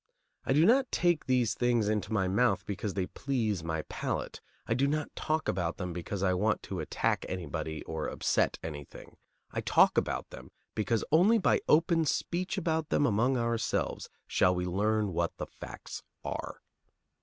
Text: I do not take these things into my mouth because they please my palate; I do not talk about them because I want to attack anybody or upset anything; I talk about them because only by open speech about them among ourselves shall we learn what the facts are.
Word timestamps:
I 0.47 0.53
do 0.53 0.65
not 0.65 0.91
take 0.91 1.27
these 1.27 1.53
things 1.53 1.87
into 1.87 2.11
my 2.11 2.27
mouth 2.27 2.65
because 2.65 2.95
they 2.95 3.05
please 3.05 3.63
my 3.63 3.83
palate; 3.83 4.41
I 4.65 4.73
do 4.73 4.87
not 4.87 5.15
talk 5.15 5.47
about 5.47 5.77
them 5.77 5.93
because 5.93 6.23
I 6.23 6.33
want 6.33 6.63
to 6.63 6.79
attack 6.79 7.23
anybody 7.29 7.83
or 7.83 8.07
upset 8.07 8.57
anything; 8.63 9.17
I 9.51 9.61
talk 9.61 9.99
about 9.99 10.31
them 10.31 10.49
because 10.73 11.05
only 11.11 11.37
by 11.37 11.59
open 11.69 12.05
speech 12.05 12.57
about 12.57 12.89
them 12.89 13.05
among 13.05 13.37
ourselves 13.37 14.09
shall 14.25 14.55
we 14.55 14.65
learn 14.65 15.13
what 15.13 15.37
the 15.37 15.45
facts 15.45 16.01
are. 16.23 16.61